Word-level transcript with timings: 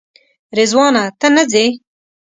رضوانه 0.57 1.03
ته 1.19 1.27
نه 1.35 1.43
ځې؟ 1.51 1.65